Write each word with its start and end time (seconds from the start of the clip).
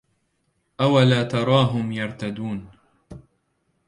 أولا 0.81 1.23
تراهم 1.23 1.91
يرتدون 1.91 2.67